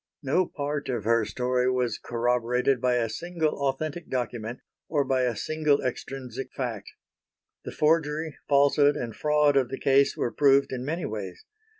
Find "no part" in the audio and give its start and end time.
0.23-0.89